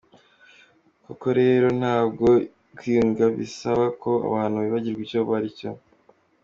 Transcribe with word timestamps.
Koko 1.03 1.27
rero 1.39 1.67
ntabwo 1.79 2.25
kwiyunga 2.77 3.23
bisaba 3.37 3.85
ko 4.01 4.11
abantu 4.27 4.55
bibagirwa 4.63 5.01
icyo 5.05 5.19
bari 5.29 5.49
cyo. 5.59 5.69